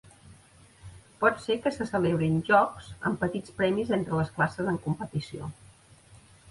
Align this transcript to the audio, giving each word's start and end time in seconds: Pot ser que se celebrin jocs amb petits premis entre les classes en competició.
Pot 1.23 1.37
ser 1.43 1.57
que 1.65 1.73
se 1.75 1.87
celebrin 1.91 2.39
jocs 2.49 2.89
amb 3.11 3.23
petits 3.27 3.57
premis 3.61 3.95
entre 4.01 4.19
les 4.23 4.35
classes 4.41 4.75
en 4.75 4.83
competició. 4.89 5.55